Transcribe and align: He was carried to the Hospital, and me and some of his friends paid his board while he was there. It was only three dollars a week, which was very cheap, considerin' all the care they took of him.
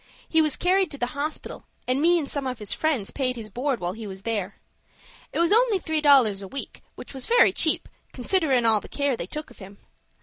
He 0.27 0.41
was 0.41 0.55
carried 0.55 0.89
to 0.89 0.97
the 0.97 1.13
Hospital, 1.13 1.65
and 1.87 2.01
me 2.01 2.17
and 2.17 2.27
some 2.27 2.47
of 2.47 2.57
his 2.57 2.73
friends 2.73 3.11
paid 3.11 3.35
his 3.35 3.51
board 3.51 3.79
while 3.79 3.93
he 3.93 4.07
was 4.07 4.23
there. 4.23 4.55
It 5.31 5.37
was 5.37 5.51
only 5.51 5.77
three 5.77 6.01
dollars 6.01 6.41
a 6.41 6.47
week, 6.47 6.81
which 6.95 7.13
was 7.13 7.27
very 7.27 7.53
cheap, 7.53 7.87
considerin' 8.11 8.65
all 8.65 8.81
the 8.81 8.89
care 8.89 9.15
they 9.15 9.27
took 9.27 9.51
of 9.51 9.59
him. 9.59 9.77